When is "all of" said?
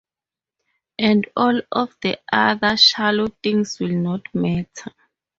1.37-1.95